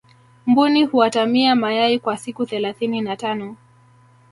mbuni 0.45 0.85
huatamia 0.85 1.55
mayai 1.55 1.99
kwa 1.99 2.17
siku 2.17 2.45
thelathini 2.45 3.01
na 3.01 3.15
tano 3.17 3.55